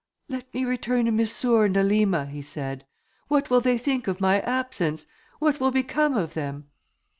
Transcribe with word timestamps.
"Let 0.27 0.51
me 0.51 0.65
return 0.65 1.05
to 1.05 1.11
Missour 1.11 1.65
and 1.65 1.75
Elima," 1.77 2.25
he 2.27 2.41
said. 2.41 2.87
"What 3.27 3.51
will 3.51 3.61
they 3.61 3.77
think 3.77 4.07
of 4.07 4.19
my 4.19 4.39
absence? 4.41 5.05
what 5.37 5.59
will 5.59 5.69
become 5.69 6.17
of 6.17 6.33
them?" 6.33 6.69